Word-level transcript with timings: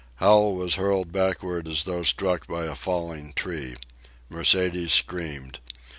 Hal 0.15 0.53
was 0.55 0.73
hurled 0.81 1.11
backward, 1.11 1.67
as 1.67 1.83
though 1.83 2.01
struck 2.01 2.47
by 2.47 2.65
a 2.65 2.73
falling 2.73 3.33
tree. 3.35 3.75
Mercedes 4.29 4.93
screamed. 4.93 5.59